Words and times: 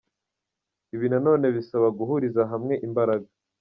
Ibi 0.95 1.05
na 1.11 1.19
none 1.25 1.45
bisaba 1.55 1.87
guhuriza 1.97 2.41
hamwe 2.51 2.73
imbaraga. 2.87 3.27